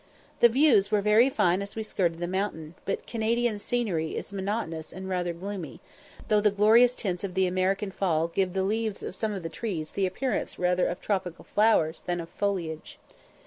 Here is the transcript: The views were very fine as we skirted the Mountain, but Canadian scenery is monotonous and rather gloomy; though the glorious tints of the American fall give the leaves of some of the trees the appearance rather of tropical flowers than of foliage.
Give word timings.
The 0.39 0.49
views 0.49 0.89
were 0.89 1.03
very 1.03 1.29
fine 1.29 1.61
as 1.61 1.75
we 1.75 1.83
skirted 1.83 2.17
the 2.17 2.25
Mountain, 2.25 2.73
but 2.85 3.05
Canadian 3.05 3.59
scenery 3.59 4.15
is 4.15 4.33
monotonous 4.33 4.91
and 4.91 5.07
rather 5.07 5.31
gloomy; 5.31 5.79
though 6.27 6.41
the 6.41 6.49
glorious 6.49 6.95
tints 6.95 7.23
of 7.23 7.35
the 7.35 7.45
American 7.45 7.91
fall 7.91 8.27
give 8.29 8.53
the 8.53 8.63
leaves 8.63 9.03
of 9.03 9.15
some 9.15 9.31
of 9.31 9.43
the 9.43 9.47
trees 9.47 9.91
the 9.91 10.07
appearance 10.07 10.57
rather 10.57 10.87
of 10.87 11.01
tropical 11.01 11.45
flowers 11.45 12.01
than 12.01 12.19
of 12.19 12.29
foliage. 12.29 12.97